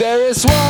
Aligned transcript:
There 0.00 0.22
is 0.26 0.46
one. 0.46 0.69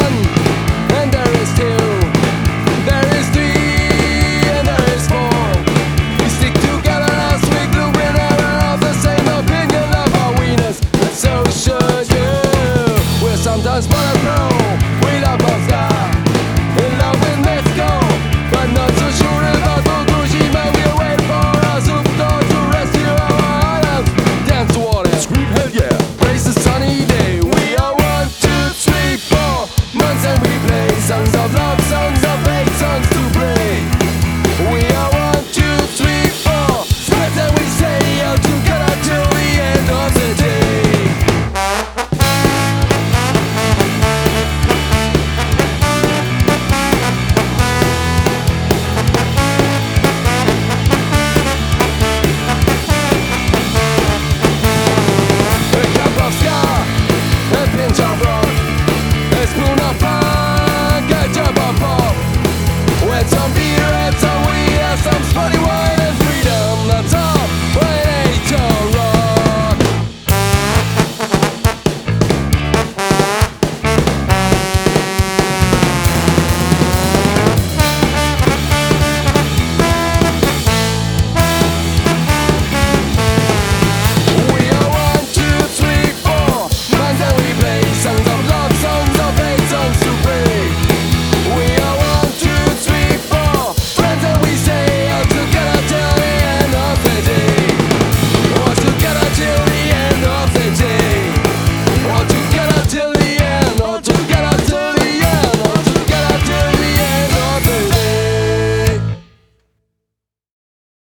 It's 65.23 65.35
funny 65.35 65.80